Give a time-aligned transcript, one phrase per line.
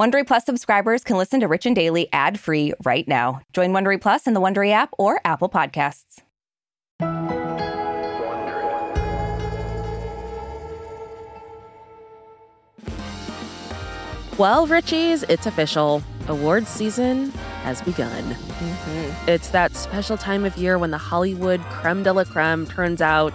[0.00, 3.42] Wondery Plus subscribers can listen to Rich and Daily ad-free right now.
[3.52, 6.22] Join Wondery Plus in the Wondery app or Apple Podcasts.
[14.38, 16.02] Well, Richies, it's official.
[16.28, 17.30] Awards season
[17.64, 18.24] has begun.
[18.24, 19.28] Mm-hmm.
[19.28, 23.34] It's that special time of year when the Hollywood creme de la creme turns out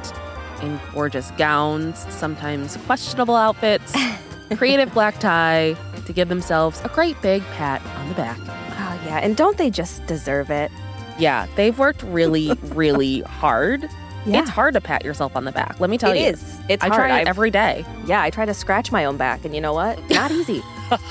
[0.64, 3.96] in gorgeous gowns, sometimes questionable outfits,
[4.56, 8.38] creative black tie, to give themselves a great big pat on the back.
[8.40, 9.20] Oh, yeah.
[9.22, 10.72] And don't they just deserve it?
[11.18, 13.90] Yeah, they've worked really, really hard.
[14.26, 14.42] Yeah.
[14.42, 15.80] It's hard to pat yourself on the back.
[15.80, 16.28] Let me tell It you.
[16.28, 16.60] is.
[16.68, 17.00] It's I hard.
[17.00, 17.86] try it every day.
[18.08, 20.00] Yeah, I try to scratch my own back, and you know what?
[20.10, 20.64] Not easy.
[20.90, 21.02] That's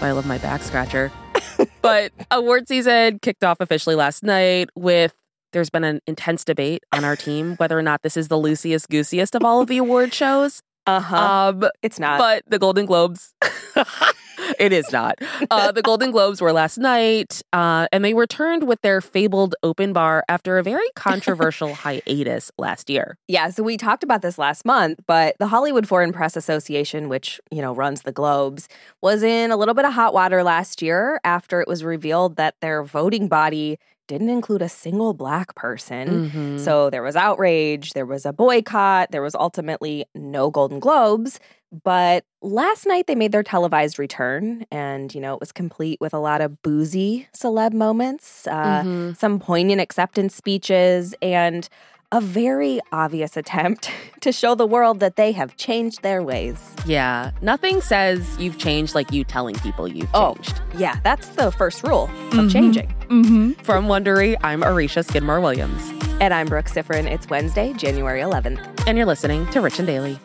[0.00, 1.12] why I love my back scratcher.
[1.82, 5.14] but award season kicked off officially last night with
[5.52, 8.88] there's been an intense debate on our team whether or not this is the loosiest
[8.90, 10.60] goosiest of all of the award shows.
[10.86, 11.16] Uh-huh.
[11.16, 12.18] Um, it's not.
[12.18, 13.34] but the Golden Globes,
[14.58, 15.18] it is not.
[15.50, 19.92] Uh, the Golden Globes were last night, uh, and they returned with their fabled open
[19.92, 23.18] bar after a very controversial hiatus last year.
[23.28, 27.40] Yeah, so we talked about this last month, but the Hollywood Foreign Press Association, which,
[27.50, 28.68] you know, runs the Globes,
[29.02, 32.54] was in a little bit of hot water last year after it was revealed that
[32.60, 36.30] their voting body didn't include a single black person.
[36.30, 36.60] Mhm.
[36.60, 41.40] So there was outrage, there was a boycott, there was ultimately no Golden Globes.
[41.82, 46.14] But last night they made their televised return, and you know it was complete with
[46.14, 49.16] a lot of boozy celeb moments, uh, Mhm.
[49.16, 51.68] some poignant acceptance speeches, and
[52.16, 56.56] a very obvious attempt to show the world that they have changed their ways.
[56.86, 60.34] Yeah, nothing says you've changed like you telling people you've Oh.
[60.36, 60.60] changed.
[60.78, 62.50] Yeah, that's the first rule of Mhm.
[62.52, 62.88] changing.
[63.08, 63.50] Mm-hmm.
[63.64, 65.82] From Wondery, I'm Aricia Skidmore Williams,
[66.18, 67.06] And I'm Brooke Siffrinn.
[67.06, 68.60] It's Wednesday, January 11th.
[68.86, 70.18] and you're listening to Rich and Daily.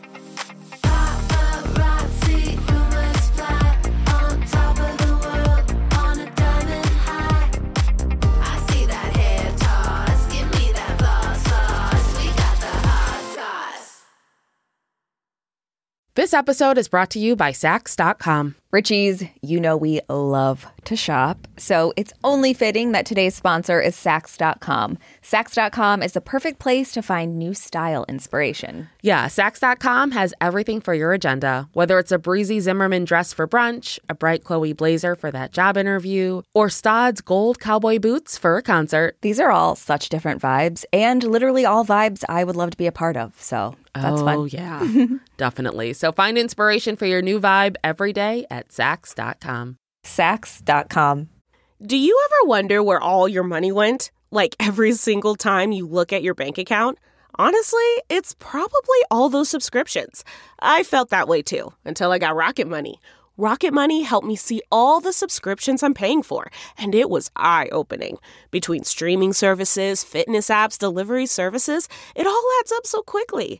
[16.21, 18.53] This episode is brought to you by Saks.com.
[18.69, 23.95] Richie's, you know we love to shop, so it's only fitting that today's sponsor is
[23.95, 24.99] Saks.com.
[25.23, 28.87] Saks.com is the perfect place to find new style inspiration.
[29.01, 33.97] Yeah, Saks.com has everything for your agenda, whether it's a breezy Zimmermann dress for brunch,
[34.07, 38.61] a bright Chloe blazer for that job interview, or Staud's gold cowboy boots for a
[38.61, 39.17] concert.
[39.21, 42.85] These are all such different vibes, and literally all vibes I would love to be
[42.85, 44.49] a part of, so that's oh, fun.
[44.51, 45.05] yeah,
[45.37, 45.93] definitely.
[45.93, 49.77] So find inspiration for your new vibe every day at Saks.com.
[50.05, 51.29] Saks.com.
[51.85, 54.11] Do you ever wonder where all your money went?
[54.29, 56.99] Like every single time you look at your bank account?
[57.35, 57.79] Honestly,
[58.09, 60.23] it's probably all those subscriptions.
[60.59, 62.99] I felt that way too until I got Rocket Money.
[63.37, 67.69] Rocket Money helped me see all the subscriptions I'm paying for, and it was eye
[67.71, 68.17] opening.
[68.51, 73.59] Between streaming services, fitness apps, delivery services, it all adds up so quickly.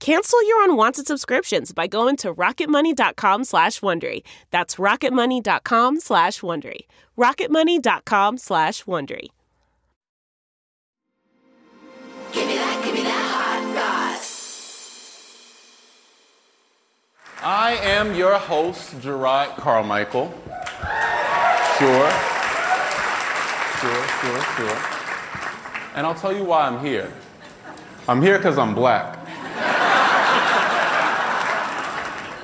[0.00, 4.22] Cancel your unwanted subscriptions by going to rocketmoney.com slash Wondery.
[4.50, 6.86] That's rocketmoney.com slash Wondery.
[7.16, 9.28] rocketmoney.com slash Wondery.
[12.32, 14.24] Give me that, give me that hot rod.
[17.42, 20.32] I am your host, Jerrod Carmichael.
[21.78, 22.10] Sure.
[23.80, 24.78] Sure, sure, sure.
[25.94, 27.12] And I'll tell you why I'm here.
[28.08, 29.17] I'm here because I'm black.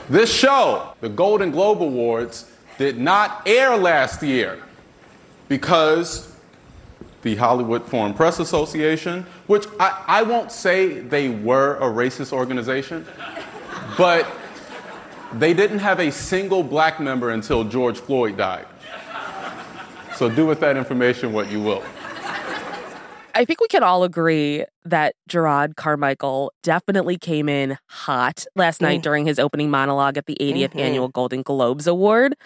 [0.08, 4.62] This show, the Golden Globe Awards, did not air last year
[5.48, 6.34] because
[7.22, 13.06] the Hollywood Foreign Press Association, which I, I won't say they were a racist organization,
[13.96, 14.26] but
[15.32, 18.66] they didn't have a single black member until George Floyd died.
[20.16, 21.82] So do with that information what you will.
[23.34, 29.00] I think we can all agree that Jerrod Carmichael definitely came in hot last night
[29.00, 29.02] Mm.
[29.02, 30.80] during his opening monologue at the 80th Mhm.
[30.80, 32.36] annual Golden Globes Award.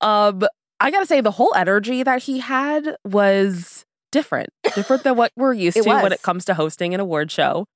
[0.00, 0.42] Um,
[0.80, 5.52] I gotta say, the whole energy that he had was different, different than what we're
[5.68, 7.66] used to when it comes to hosting an award show.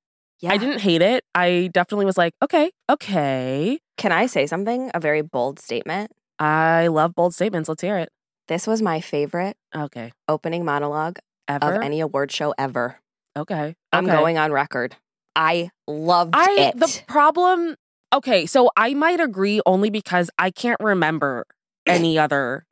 [0.41, 0.53] Yeah.
[0.53, 1.25] I didn't hate it.
[1.35, 3.79] I definitely was like, okay, okay.
[3.97, 4.91] Can I say something?
[4.95, 6.13] A very bold statement.
[6.39, 7.69] I love bold statements.
[7.69, 8.11] Let's hear it.
[8.47, 10.13] This was my favorite Okay.
[10.29, 11.75] opening monologue Ever?
[11.77, 13.01] of any award show ever.
[13.37, 13.75] okay.
[13.93, 14.97] I'm going on record.
[15.35, 16.79] I loved I it.
[16.79, 17.77] the problem.
[18.13, 21.47] Okay, so I might agree only because I can't remember
[21.87, 22.67] any other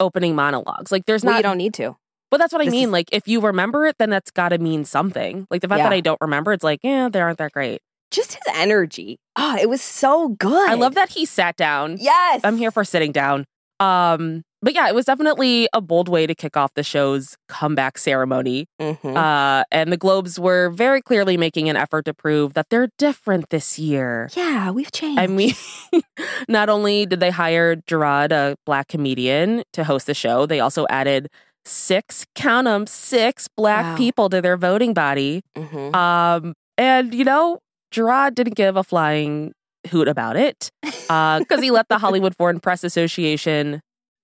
[0.00, 0.90] opening monologues.
[0.90, 1.38] Like, there's well, not.
[1.38, 1.96] you don't need to.
[2.30, 2.84] but that's what I mean.
[2.88, 5.46] is- Like, if you remember it, then that's got to mean something.
[5.50, 7.82] Like the fact that I don't remember, it's like, yeah, they aren't that great.
[8.10, 9.18] Just his energy.
[9.36, 10.68] Oh, it was so good.
[10.70, 11.96] I love that he sat down.
[12.00, 12.40] Yes.
[12.42, 13.44] I'm here for sitting down.
[13.78, 17.96] Um, but yeah, it was definitely a bold way to kick off the show's comeback
[17.98, 18.66] ceremony.
[18.80, 19.16] Mhm.
[19.16, 23.50] Uh, and the Globes were very clearly making an effort to prove that they're different
[23.50, 24.28] this year.
[24.36, 25.18] yeah, we've changed.
[25.20, 25.54] I mean,
[26.48, 30.86] not only did they hire Jerrod, a black comedian, to host the show, they also
[30.90, 31.28] added
[31.64, 33.96] six, count them, six black Wow.
[33.96, 35.42] people to their voting body.
[35.56, 35.94] Mhm.
[35.94, 37.58] Um, and you know,
[37.92, 39.52] Jerrod didn't give a flying
[39.90, 43.80] hoot about it because he let the Hollywood Foreign Press Association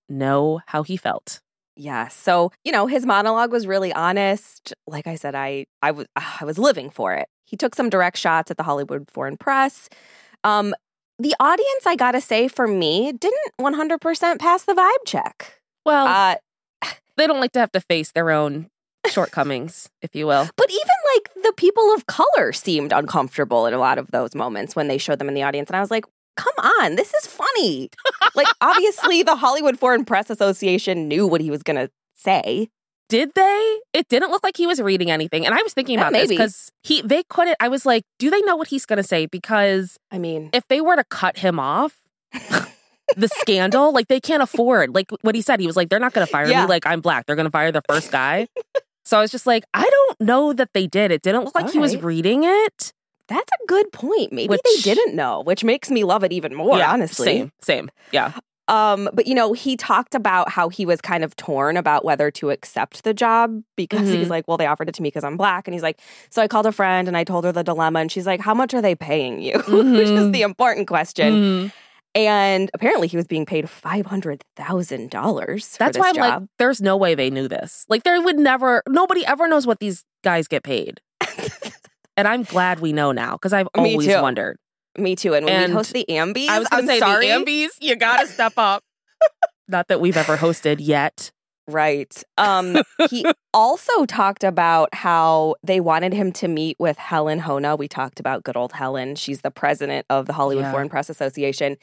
[0.09, 1.41] know how he felt.
[1.75, 2.07] Yeah.
[2.07, 4.73] So, you know, his monologue was really honest.
[4.87, 7.27] Like I said, I I was I was living for it.
[7.45, 9.89] He took some direct shots at the Hollywood Foreign Press.
[10.43, 10.73] Um
[11.19, 15.59] the audience, I got to say for me, didn't 100% pass the vibe check.
[15.85, 16.35] Well, Uh
[17.17, 18.69] they don't like to have to face their own
[19.07, 20.47] shortcomings, if you will.
[20.57, 24.75] but even like the people of color seemed uncomfortable in a lot of those moments
[24.75, 26.05] when they showed them in the audience and I was like,
[26.37, 27.89] "Come on, this is funny."
[28.35, 32.69] like obviously the Hollywood Foreign Press Association knew what he was going to say.
[33.09, 33.79] Did they?
[33.93, 35.45] It didn't look like he was reading anything.
[35.45, 36.35] And I was thinking Yeah, about this maybe.
[36.37, 39.25] because he they couldn't I was like, do they know what he's gonna say?
[39.27, 41.95] Because I mean, if they were to cut him off,
[43.15, 44.93] the scandal, like they can't afford.
[44.93, 46.61] Like what he said, he was like, they're not gonna fire Yeah.
[46.63, 47.25] me like I'm black.
[47.25, 48.47] They're gonna fire the first guy.
[49.05, 51.11] so I was just like, I don't know that they did.
[51.11, 52.91] It didn't look like he was reading it.
[53.27, 54.31] That's a good point.
[54.31, 57.25] Maybe Which- they didn't know, which makes me love it even more, Yeah, honestly.
[57.25, 57.89] Same, same.
[58.11, 58.31] Yeah.
[58.69, 62.29] Um, but you know, he talked about how he was kind of torn about whether
[62.31, 64.29] to accept the job because he's Mhm.
[64.29, 65.67] like, well, they offered it to me because I'm black.
[65.67, 68.11] And he's like, so I called a friend and I told her the dilemma, and
[68.11, 69.53] she's like, How much are they paying you?
[69.67, 70.33] which is Mhm.
[70.33, 71.33] the important question.
[71.33, 71.71] Mhm.
[72.15, 75.75] And apparently he was being paid five hundred thousand dollars.
[75.77, 77.85] That's why I'm like, there's no way they knew this.
[77.89, 80.99] Like there would never nobody ever knows what these guys get paid.
[82.17, 84.21] and I'm glad we know now because I've Me always too.
[84.21, 84.57] wondered.
[84.97, 85.35] Me too.
[85.35, 87.27] And when And we host the Ambies, I was gonna say sorry.
[87.27, 88.83] the Ambies, you gotta step up.
[89.67, 91.31] Not that we've ever hosted yet.
[91.69, 92.23] Right.
[92.37, 92.77] Um,
[93.09, 97.77] he also talked about how they wanted him to meet with Helen Hoehne.
[97.77, 99.15] We talked about good old Helen.
[99.15, 100.71] She's the president of the Hollywood Yeah.
[100.71, 101.75] Foreign Press Association.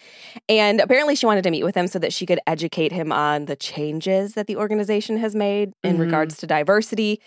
[0.48, 3.44] And apparently she wanted to meet with him so that she could educate him on
[3.44, 6.00] the changes that the organization has made in Mhm.
[6.00, 7.20] regards to diversity.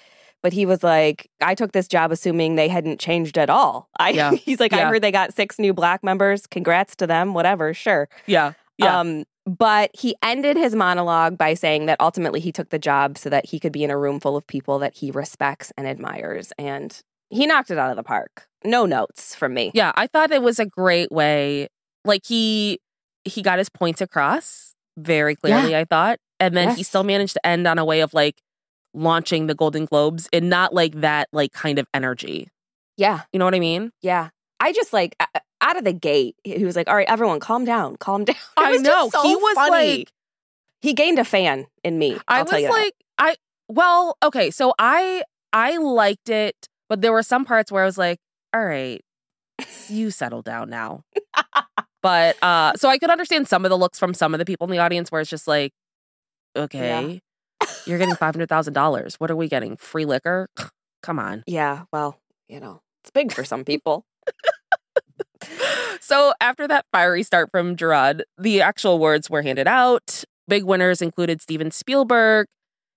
[0.48, 3.90] But he was like, I took this job assuming they hadn't changed at all.
[4.00, 4.32] I, Yeah.
[4.32, 6.48] He's like, I heard they got six new black members.
[6.48, 7.34] Congrats to them.
[7.34, 7.74] Whatever.
[7.74, 8.08] Sure.
[8.28, 8.54] Yeah.
[8.78, 8.98] Yeah.
[8.98, 13.30] Um, but he ended his monologue by saying that ultimately he took the job so
[13.30, 16.54] that he could be in a room full of people that he respects and admires.
[16.58, 16.98] And
[17.30, 18.48] he knocked it out of the park.
[18.64, 19.72] No notes from me.
[19.74, 19.92] yeah.
[19.96, 21.68] I thought it was a great way.
[22.06, 22.80] Like he
[23.26, 26.20] he got his points across very clearly, I thought.
[26.40, 28.36] And then he still managed to end on a way of like
[28.98, 32.48] launching the Golden Globes and not like that like kind of energy.
[32.98, 33.22] Yeah.
[33.32, 33.92] You know what I mean?
[34.02, 34.30] Yeah.
[34.60, 35.16] I just like
[35.62, 38.36] out of the gate, he was like, all right, everyone, calm down, calm down.
[38.58, 39.10] I know.
[39.10, 39.98] so he was funny.
[40.00, 40.12] like
[40.82, 42.18] he gained a fan in me.
[42.28, 42.74] I I'll was tell you that.
[42.74, 43.36] like, I
[43.70, 45.24] well, okay, so I
[45.54, 46.56] I liked it,
[46.90, 48.20] but there were some parts where I was like,
[48.54, 49.02] all right,
[49.90, 51.04] you settle down now.
[52.02, 54.66] but uh so I could understand some of the looks from some of the people
[54.66, 55.72] in the audience where it's just like,
[56.56, 57.22] okay,
[57.88, 59.16] you're getting five hundred thousand dollars.
[59.16, 59.78] What are we getting?
[59.78, 60.50] Free liquor?
[61.02, 61.44] Come on.
[61.48, 61.84] Yeah.
[61.92, 64.06] Well, you know, it's big for some people.
[66.08, 70.24] So after that fiery start from Jerrod, the actual awards were handed out.
[70.48, 72.48] Big winners included Steven Spielberg.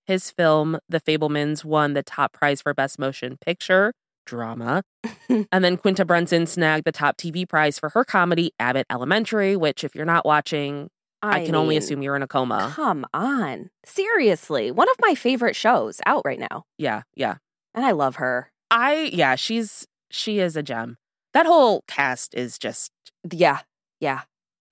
[0.05, 3.91] His film, The Fabelmans, won the top prize for Best Motion Picture
[4.25, 4.83] drama.
[5.29, 9.83] and then Quinta Brunson snagged the top TV prize for her comedy, Abbott Elementary, which,
[9.83, 10.89] if you're not watching,
[11.23, 12.71] I, can only assume you're in a coma.
[12.75, 13.69] Come on.
[13.85, 14.71] Seriously.
[14.71, 16.63] One of my favorite shows out right now.
[16.77, 17.35] Yeah, yeah.
[17.73, 18.51] And I love her.
[18.69, 20.97] I, yeah, she's, she is a gem.
[21.33, 22.91] That whole cast is just,
[23.31, 23.59] Yeah.
[23.99, 24.21] Yeah.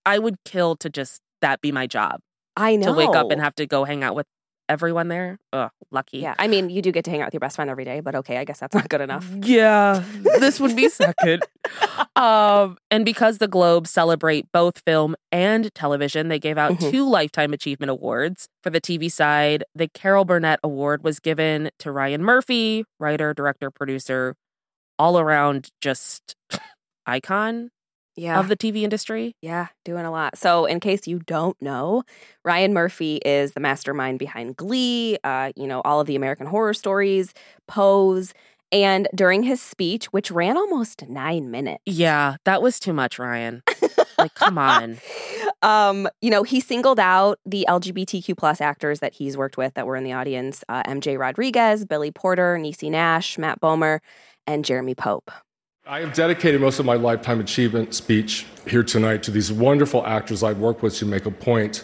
[0.05, 2.21] I would kill to just that be my job.
[2.57, 2.87] I know.
[2.87, 4.25] to wake up and have to go hang out with
[4.69, 5.39] everyone there.
[5.51, 6.19] Ugh, lucky.
[6.19, 6.35] Yeah.
[6.39, 8.15] I mean, you do get to hang out with your best friend every day, but
[8.15, 9.27] okay, I guess that's not good enough.
[9.41, 10.03] Yeah,
[10.39, 11.43] this would be second.
[12.15, 16.91] um, and because the Globes celebrate both film and television, they gave out Mhm.
[16.91, 18.47] two Lifetime Achievement Awards.
[18.63, 23.71] For the TV side, the Carol Burnett Award was given to Ryan Murphy, writer, director,
[23.71, 24.35] producer,
[24.97, 26.35] all around just
[27.05, 27.71] icon
[28.19, 28.39] Yeah.
[28.39, 29.35] of the TV industry.
[29.41, 30.37] yeah, doing a lot.
[30.37, 32.03] So, in case you don't know,
[32.43, 36.73] Ryan Murphy is the mastermind behind Glee, uh, you know, all of the American horror
[36.73, 37.33] stories,
[37.67, 38.33] Pose,
[38.71, 41.81] And during his speech, which ran almost nine minutes.
[41.85, 43.63] Yeah, that was too much, Ryan.
[44.17, 44.97] like, come on.
[45.61, 49.85] Um, you know, he singled out the LGBTQ plus actors that he's worked with that
[49.85, 53.99] were in the audience: uh, MJ Rodriguez, Billy Porter, Niecy Nash, Matt Bomer,
[54.47, 55.29] and Jeremy Pope.
[55.89, 60.43] I have dedicated most of my lifetime achievement speech here tonight to these wonderful actors
[60.43, 61.83] I've worked with to make a point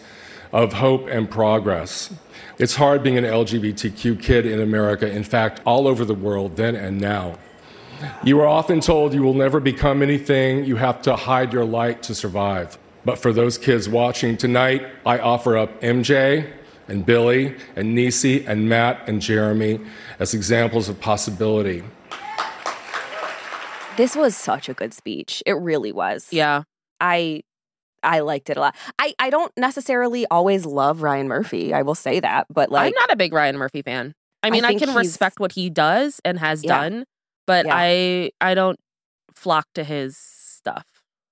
[0.53, 2.13] of hope and progress.
[2.59, 6.75] It's hard being an LGBTQ kid in America, in fact, all over the world, then
[6.75, 7.39] and now.
[8.23, 12.03] You are often told you will never become anything, you have to hide your light
[12.03, 12.77] to survive.
[13.05, 16.53] But for those kids watching tonight, I offer up MJ
[16.87, 19.79] and Billy and Niecy and Matt and Jeremy
[20.19, 21.81] as examples of possibility.
[23.97, 25.41] This was such a good speech.
[25.45, 26.27] It really was.
[26.31, 26.63] Yeah.
[26.99, 27.43] I
[28.03, 28.75] I liked it a lot.
[28.99, 31.73] I, I don't necessarily always love Ryan Murphy.
[31.73, 34.13] I will say that, but like I'm not a big Ryan Murphy fan.
[34.43, 36.81] I I mean, I, think can respect what he does and has Yeah.
[36.81, 37.05] done,
[37.47, 37.73] but Yeah.
[37.75, 38.79] I I don't
[39.35, 40.85] flock to his stuff.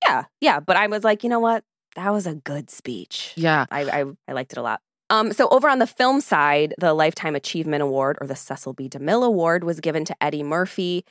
[0.04, 0.60] yeah, yeah.
[0.60, 1.64] But I was like, you know what?
[1.96, 3.34] That was a good speech.
[3.36, 3.66] Yeah.
[3.70, 4.82] I, I, I liked it a lot.
[5.12, 8.90] Um, so over on the film side, the Lifetime Achievement Award or the Cecil B.
[8.90, 11.06] DeMille Award was given to Eddie Murphy.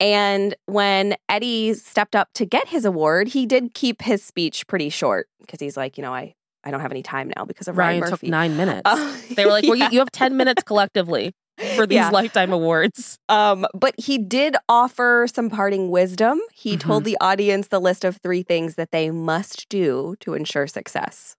[0.00, 4.90] And when Eddie stepped up to get his award, he did keep his speech pretty
[4.90, 7.76] short because he's like, you know, I, I don't have any time now because of
[7.76, 8.82] Ryan, Ryan took nine minutes.
[8.84, 11.34] Uh, they were like, well, you, you have 10 minutes collectively
[11.74, 12.10] for these Yeah.
[12.10, 13.18] lifetime awards.
[13.28, 16.40] Um, but he did offer some parting wisdom.
[16.52, 16.78] He Mm-hmm.
[16.88, 21.34] told the audience the list of three things that they must do to ensure success.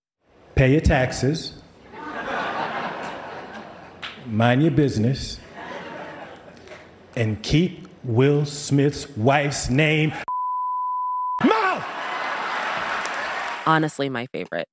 [0.56, 1.54] Pay your taxes.
[4.26, 5.40] Mind your business.
[7.16, 10.14] And keep Will Smith's wife's name
[11.44, 11.86] mouth.
[13.66, 14.68] Honestly, my favorite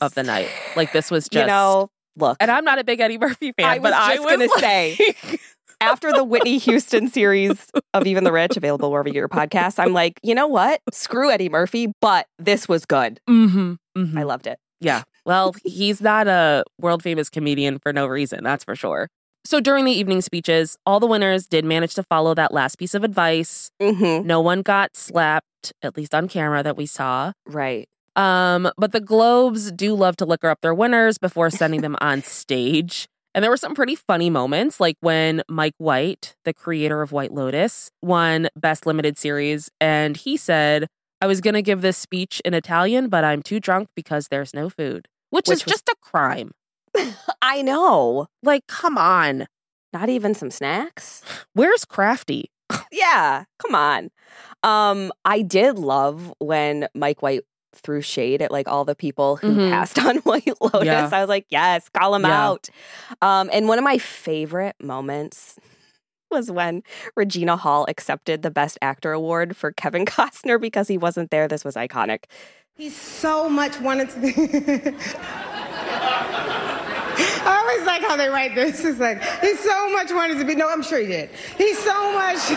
[0.00, 0.48] of the night.
[0.74, 3.66] Like this was just you know, look, and I'm not a big Eddie Murphy fan,
[3.66, 5.38] I but was I just was gonna like- say.
[5.80, 9.78] after the Whitney Houston series of Even the Rich, available wherever you get your podcasts,
[9.78, 10.80] I'm like, you know what?
[10.90, 13.20] Screw Eddie Murphy, but this was good.
[13.28, 14.18] Mhm, mhm.
[14.18, 14.58] I loved it.
[14.80, 15.02] Yeah.
[15.26, 19.08] Well, he's not a world famous comedian for no reason, that's for sure.
[19.46, 22.94] So during the evening speeches, all the winners did manage to follow that last piece
[22.94, 23.70] of advice.
[23.80, 24.26] Mm-hmm.
[24.26, 27.32] No one got slapped, at least on camera that we saw.
[27.46, 27.88] Right.
[28.16, 32.22] Um, but the Globes do love to liquor up their winners before sending them on
[32.24, 33.06] stage.
[33.36, 37.32] And there were some pretty funny moments, like when Mike White, the creator of White
[37.32, 40.88] Lotus, won Best Limited Series, and he said,
[41.20, 44.52] I was going to give this speech in Italian, but I'm too drunk because there's
[44.54, 46.50] no food, which, Which is was- just a crime.
[47.42, 48.26] I know.
[48.42, 49.46] Like, come on.
[49.92, 51.22] Not even some snacks.
[51.54, 52.50] Where's Crafty?
[52.92, 54.10] Yeah, come on.
[54.62, 57.42] Um, I did love when Mike White
[57.74, 59.70] threw shade at like all the people who Mhm.
[59.70, 60.84] passed on White Lotus.
[60.86, 61.08] Yeah.
[61.12, 62.46] I was like, yes, call him Yeah.
[62.48, 62.68] out.
[63.22, 65.56] Um, and one of my favorite moments
[66.30, 66.82] was when
[67.16, 71.46] Regina Hall accepted the Best Actor award for Kevin Costner because he wasn't there.
[71.48, 72.24] This was iconic.
[72.74, 74.96] He so much wanted to be.
[77.18, 78.84] I always like how they write this.
[78.84, 80.54] It's like, he so much wanted to be.
[80.54, 81.30] No, I'm sure he did.
[81.56, 82.38] He so much.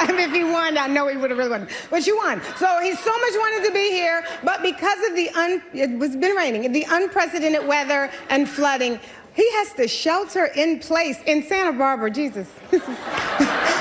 [0.00, 1.68] I mean, if he won, I know he would have really won.
[1.90, 2.40] But you won.
[2.56, 6.16] So he so much wanted to be here, but because of the un, it was
[6.16, 8.98] been raining, the unprecedented weather and flooding,
[9.34, 12.10] he has to shelter in place in Santa Barbara.
[12.10, 12.48] Jesus.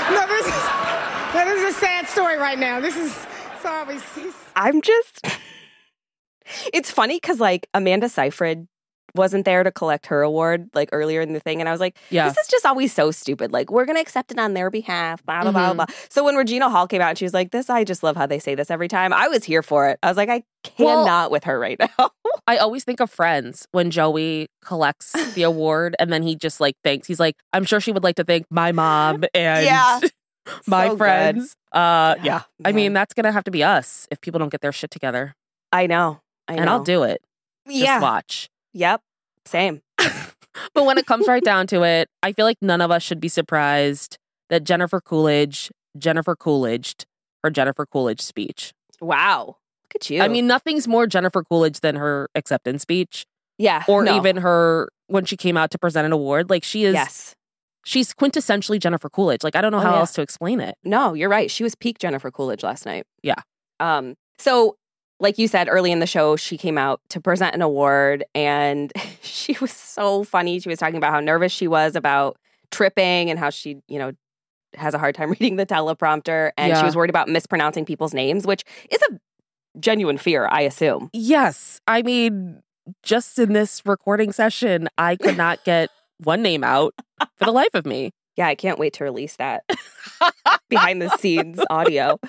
[0.10, 0.64] No, this is,
[1.36, 2.80] no, this is a sad story right now.
[2.80, 3.14] This is
[3.62, 4.00] sorry.
[4.56, 5.28] I'm just.
[6.74, 8.68] it's funny because like Amanda Seyfried
[9.16, 11.98] wasn't there to collect her award like earlier in the thing, and I was like,
[12.10, 12.28] Yeah.
[12.30, 13.52] this is just always so stupid.
[13.52, 15.24] Like we're gonna accept it on their behalf.
[15.26, 15.76] Blah blah blah Mhm.
[15.78, 15.86] blah.
[16.10, 18.26] So when Regina Hall came out and she was like, "This," I just love how
[18.26, 19.12] they say this every time.
[19.14, 20.00] I was here for it.
[20.04, 20.44] I was like, I
[20.78, 22.10] Well- cannot with her right now.
[22.48, 26.76] I always think of Friends when Joey collects the award and then he just like
[26.84, 27.08] thanks.
[27.08, 30.00] He's like, I'm sure she would like to thank my mom and Yeah.
[30.68, 30.98] my So good.
[30.98, 31.54] friends.
[31.72, 32.42] Uh, yeah.
[32.66, 35.36] I mean, that's gonna have to be us if people don't get their shit together.
[35.72, 36.22] I know.
[36.48, 36.62] I know.
[36.62, 37.22] And I'll do it.
[37.68, 38.00] Just Yeah.
[38.02, 38.50] watch.
[38.74, 39.02] Yep.
[39.46, 39.82] Same.
[40.74, 43.22] But when it comes right down to it, I feel like none of us should
[43.22, 44.18] be surprised
[44.50, 46.96] that Jennifer Coolidge, Jennifer Coolidge,
[47.44, 48.74] her Jennifer Coolidge speech.
[49.00, 49.46] Wow.
[49.84, 50.22] Look at you.
[50.22, 53.26] I mean, nothing's more Jennifer Coolidge than her acceptance speech
[53.58, 53.84] yeah.
[53.88, 54.18] or no.
[54.18, 56.50] even her when she came out to present an award.
[56.50, 57.36] Like she is yes.
[57.86, 59.44] she's quintessentially Jennifer Coolidge.
[59.44, 60.00] Like I don't know Oh, how yeah.
[60.00, 60.76] else to explain it.
[60.84, 61.50] No, you're right.
[61.50, 63.06] She was peak Jennifer Coolidge last night.
[63.24, 63.36] Yeah.
[63.80, 64.76] Um, so
[65.20, 68.92] like you said early in the show, she came out to present an award and
[69.22, 70.60] she was so funny.
[70.60, 72.38] She was talking about how nervous she was about
[72.72, 74.12] tripping and how she, you know,
[74.76, 78.46] has a hard time reading the teleprompter and she was worried about mispronouncing people's names,
[78.46, 79.20] which is a
[79.80, 81.10] genuine fear, I assume.
[81.14, 81.82] Yes.
[81.88, 82.62] I mean,
[83.04, 85.90] just in this recording session, I could not get
[86.24, 86.94] one name out
[87.38, 88.12] for the life of me.
[88.36, 89.64] Yeah, I can't wait to release that
[90.70, 92.20] behind the scenes audio.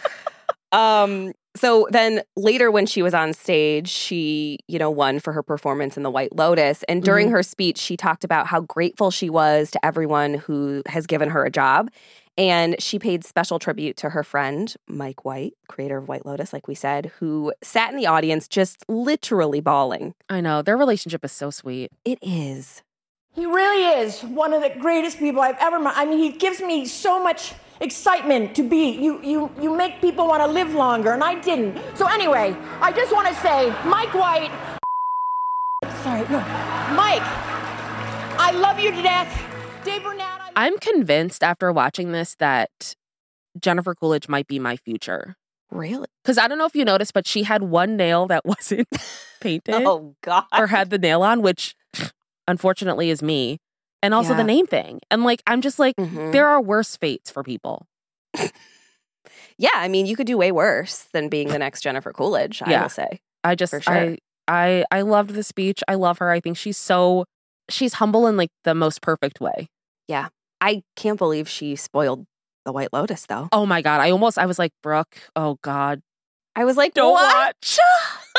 [0.73, 5.42] Um, so then later when she was on stage, she, you know, won for her
[5.42, 6.83] performance in The White Lotus.
[6.85, 7.33] And during Mhm.
[7.33, 11.45] her speech, she talked about how grateful she was to everyone who has given her
[11.45, 11.90] a job.
[12.38, 16.69] And she paid special tribute to her friend, Mike White, creator of White Lotus, like
[16.69, 20.14] we said, who sat in the audience just literally bawling.
[20.28, 20.62] I know.
[20.62, 21.90] Their relationship is so sweet.
[22.04, 22.83] It is.
[23.35, 25.95] He really is one of the greatest people I've ever met.
[25.97, 28.90] I mean, he gives me so much excitement to be.
[28.90, 31.78] You, you, you make people want to live longer, and I didn't.
[31.96, 34.50] So anyway, I just want to say, Mike White.
[36.02, 36.38] Sorry, no,
[36.94, 37.22] Mike.
[38.42, 39.28] I love you to death.
[39.84, 40.20] Dave Bernad.
[40.20, 42.94] I- I'm convinced after watching this that
[43.58, 45.37] Jennifer Coolidge might be my future.
[45.70, 46.06] Really?
[46.22, 48.88] Because I don't know if you noticed, but she had one nail that wasn't
[49.40, 50.44] painted Oh, God.
[50.56, 51.75] or had the nail on, which
[52.49, 53.58] unfortunately is me.
[54.02, 54.38] And also Yeah.
[54.38, 55.00] the name thing.
[55.11, 56.33] And like, I'm just like, Mhm.
[56.33, 57.87] there are worse fates for people.
[59.59, 62.71] Yeah, I mean, you could do way worse than being the next Jennifer Coolidge, I
[62.71, 62.83] Yeah.
[62.83, 63.21] will say.
[63.45, 63.95] I just, sure.
[63.95, 64.16] I,
[64.49, 65.83] I, I loved the speech.
[65.87, 66.30] I love her.
[66.30, 67.26] I think she's so,
[67.69, 69.69] she's humble in like the most perfect way.
[70.09, 70.28] Yeah,
[70.62, 72.25] I can't believe she spoiled
[72.64, 73.49] the White Lotus, though.
[73.52, 74.00] Oh my God.
[74.00, 76.00] I almost, I was like, Brooke, oh God.
[76.57, 77.78] I was like, Don't what watch.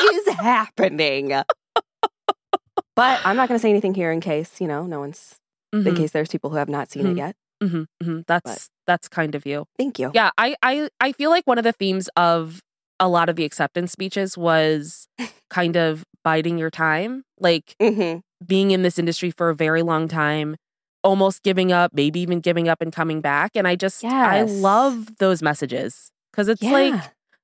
[0.02, 1.28] is happening?
[2.96, 5.36] but I'm not going to say anything here in case, you know, no one's,
[5.72, 7.18] in Mhm, case there's people who have not seen it Mhm.
[7.18, 7.36] yet.
[7.62, 8.24] mhm, mhm.
[8.26, 9.66] That's, that's kind of you.
[9.78, 10.10] Thank you.
[10.14, 12.60] Yeah, I, I I feel like one of the themes of
[13.00, 15.06] a lot of the acceptance speeches was
[15.50, 20.08] kind of biding your time, like hmm being in this industry for a very long
[20.08, 20.56] time,
[21.04, 23.52] almost giving up, maybe even giving up and coming back.
[23.54, 26.72] And I just I love those messages because it's Yeah.
[26.72, 26.94] like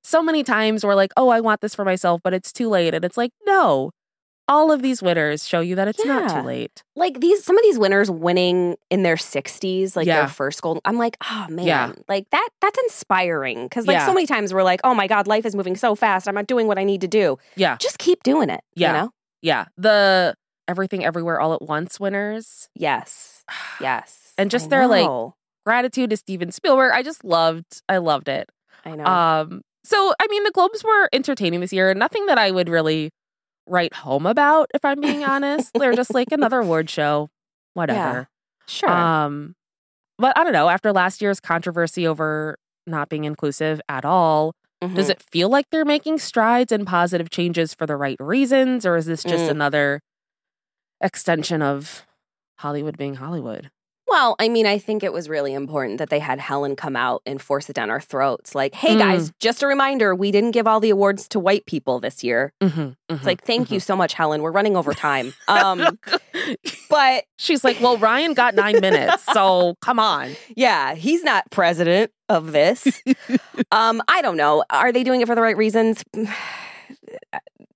[0.04, 2.94] so many times we're like, oh, I want this for myself, but it's too late,
[2.94, 3.90] and it's like, no.
[4.48, 6.82] All of these winners show you that it's not too late.
[6.96, 10.20] like these, some of these winners winning in their 60s, like Yeah.
[10.20, 10.80] their first gold.
[10.86, 11.92] I'm like, oh man, Yeah.
[12.08, 13.68] like that, that's inspiring.
[13.68, 14.06] Cause like Yeah.
[14.06, 16.26] so many times we're like, oh my God, life is moving so fast.
[16.28, 17.36] I'm not doing what I need to do.
[17.56, 18.60] Yeah, Just keep doing it.
[18.74, 18.88] Yeah.
[18.88, 19.10] You know?
[19.42, 19.64] yeah.
[19.76, 20.34] The
[20.66, 22.68] everything everywhere all at once winners.
[22.74, 23.44] Yes.
[23.80, 24.32] Yes.
[24.38, 25.32] And just I their, like.
[25.66, 26.92] Gratitude to Steven Spielberg.
[26.94, 27.82] I just loved.
[27.88, 28.48] I loved it.
[28.86, 29.04] I know.
[29.04, 31.92] Um, so I mean, the Globes were entertaining this year.
[31.94, 33.10] Nothing that I would really
[33.68, 35.70] write home about, if I'm being honest.
[35.74, 37.28] They're just like another award show,
[37.74, 38.28] whatever.
[38.66, 38.88] sure.
[38.90, 39.54] Um,
[40.18, 40.68] but I don't know.
[40.68, 44.52] After last year's controversy over not being inclusive at all,
[44.94, 45.10] does Mhm.
[45.10, 49.06] it feel like they're making strides and positive changes for the right reasons, or is
[49.06, 49.50] this just Mm.
[49.50, 50.00] another
[51.00, 52.06] extension of
[52.58, 53.70] Hollywood being Hollywood?
[54.08, 57.20] Well, I mean, I think it was really important that they had Helen come out
[57.26, 58.54] and force it down our throats.
[58.54, 58.98] Like, hey Mm.
[58.98, 62.52] guys, just a reminder, we didn't give all the awards to white people this year.
[62.62, 64.40] Mm-hmm, It's like, thank you so much, Helen.
[64.42, 65.34] We're running over time.
[65.48, 65.98] Um,
[66.90, 70.34] but She's like, well, Ryan got nine minutes, so come on.
[70.56, 73.02] yeah, he's not president of this.
[73.70, 74.64] um, I don't know.
[74.70, 76.04] Are they doing it for the right reasons?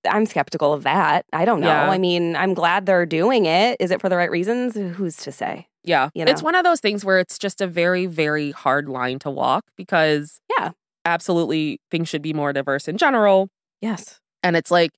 [0.09, 1.25] I'm skeptical of that.
[1.31, 1.67] I don't know.
[1.67, 1.89] Yeah.
[1.89, 3.77] I mean, I'm glad they're doing it.
[3.79, 4.75] Is it for the right reasons?
[4.75, 5.67] Who's to say?
[5.83, 6.09] Yeah.
[6.13, 6.31] You know?
[6.31, 9.65] It's one of those things where it's just a very, very hard line to walk
[9.75, 10.71] because, Yeah.
[11.05, 13.49] absolutely things should be more diverse in general.
[13.81, 14.19] Yes.
[14.41, 14.91] And it's like,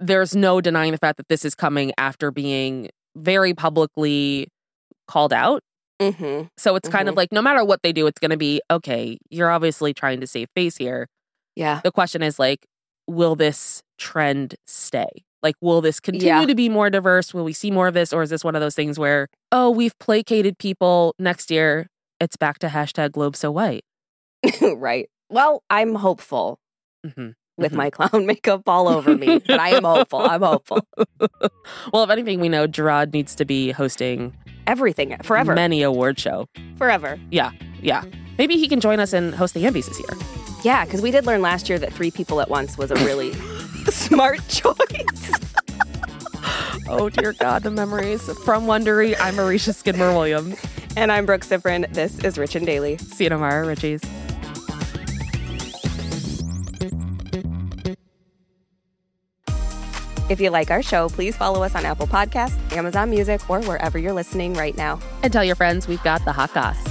[0.00, 4.46] there's no denying the fact that this is coming after being very publicly
[5.08, 5.62] called out.
[6.00, 6.46] Mm-hmm.
[6.56, 9.18] So it's kind of like, no matter what they do, it's going to be okay,
[9.30, 11.08] you're obviously trying to save face here.
[11.56, 11.80] Yeah.
[11.82, 12.64] The question is, like,
[13.08, 15.24] will this trend stay?
[15.42, 16.46] Like, will this continue Yeah.
[16.46, 17.32] to be more diverse?
[17.32, 18.12] Will we see more of this?
[18.12, 21.86] Or is this one of those things where, oh, we've placated people next year?
[22.20, 23.84] It's back to hashtag globe so white.
[24.62, 25.08] right.
[25.30, 26.58] Well, I'm hopeful
[27.14, 30.20] hmm with my clown makeup all over me, but I am hopeful.
[30.20, 30.80] I'm hopeful.
[31.92, 34.32] Well, if anything, we know Jerrod needs to be hosting
[34.66, 35.54] Everything forever.
[35.54, 36.46] many award show.
[36.76, 37.18] forever.
[37.30, 37.50] Yeah,
[37.82, 38.04] yeah.
[38.38, 40.08] Maybe he can join us and host the Emmys this year.
[40.62, 43.32] Yeah, because we did learn last year that three people at once was a really
[43.92, 45.32] smart choice.
[46.90, 49.14] Oh dear God, the memories from Wondery.
[49.20, 50.58] I'm Aricia Skidmore Williams.
[50.96, 51.92] And I'm Brooke Siffrinn.
[51.92, 52.96] This is Rich and Daily.
[52.96, 54.02] See you tomorrow, Richies.
[60.30, 63.98] If you like our show, please follow us on Apple Podcasts, Amazon Music, or wherever
[63.98, 64.98] you're listening right now.
[65.22, 66.87] And tell your friends we've got the hot goss.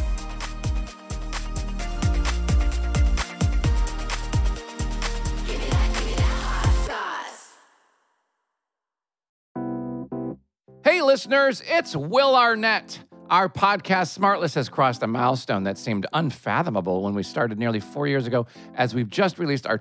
[11.18, 13.00] Listeners, it's Will Arnett.
[13.32, 18.06] Our podcast, Smartless, has crossed a milestone that seemed unfathomable when we started nearly four
[18.06, 19.80] years ago, as we've just released our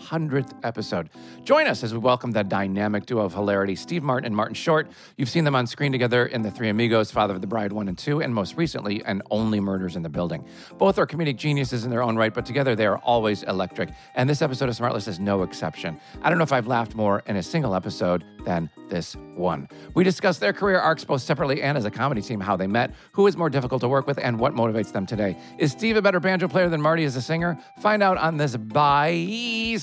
[0.00, 1.10] 100th episode.
[1.44, 4.88] Join us as we welcome the dynamic duo of hilarity, Steve Martin and Martin Short.
[5.16, 7.88] You've seen them on screen together in The Three Amigos, Father of the Bride 1
[7.88, 10.44] and 2, and most recently, and Only Murders in the Building.
[10.78, 13.90] Both are comedic geniuses in their own right, but together they are always electric.
[14.14, 16.00] And this episode of Smartless is no exception.
[16.22, 19.68] I don't know if I've laughed more in a single episode than this one.
[19.94, 22.94] We discuss their career arcs both separately and as a comedy team, how they met,
[23.12, 25.36] who is more difficult to work with, and what motivates them today.
[25.58, 27.58] Is Steve a better banjo player than Marty as a singer?
[27.80, 28.56] Find out on this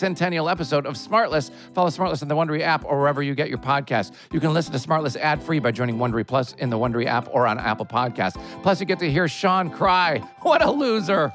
[0.04, 1.52] bicentennial episode of Smartless.
[1.74, 4.14] Follow Smartless in the Wondery app or wherever you get your podcast.
[4.32, 7.48] You can listen to Smartless ad-free by joining Wondery Plus in the Wondery app or
[7.48, 8.38] on Apple Podcasts.
[8.64, 10.20] Plus, you get to hear Sean cry.
[10.42, 11.32] What a loser!